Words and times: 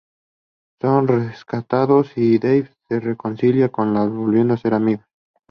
Son 0.81 1.07
rescatados 1.07 2.13
y 2.15 2.39
Dave 2.39 2.71
se 2.89 2.99
reconcilia 2.99 3.69
con 3.69 3.93
Ian 3.93 4.17
volviendo 4.17 4.55
a 4.55 4.57
ser 4.57 4.73
amigos. 4.73 5.05